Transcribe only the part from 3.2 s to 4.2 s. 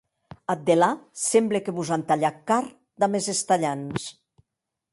es estalhants.